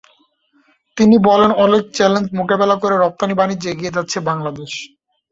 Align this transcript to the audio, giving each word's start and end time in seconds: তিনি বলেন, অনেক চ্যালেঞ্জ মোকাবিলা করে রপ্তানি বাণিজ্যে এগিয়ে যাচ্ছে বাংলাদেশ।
তিনি 0.97 1.15
বলেন, 1.27 1.51
অনেক 1.65 1.83
চ্যালেঞ্জ 1.97 2.27
মোকাবিলা 2.39 2.75
করে 2.77 2.95
রপ্তানি 2.97 3.33
বাণিজ্যে 3.39 3.71
এগিয়ে 3.71 3.95
যাচ্ছে 3.97 4.17
বাংলাদেশ। 4.29 4.71